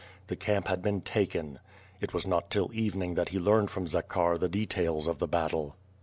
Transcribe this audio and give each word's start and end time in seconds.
The 0.29 0.35
camp 0.35 0.67
had 0.67 0.81
been 0.81 1.01
taken. 1.01 1.59
It 1.99 2.11
was 2.11 2.25
not 2.25 2.49
till 2.49 2.71
evening 2.73 3.13
that 3.13 3.29
he 3.29 3.37
learned 3.37 3.69
from 3.69 3.85
Zakhar 3.87 4.35
tiie 4.37 4.49
details 4.49 5.05
of 5.07 5.19
the 5.19 5.27
battle. 5.27 5.75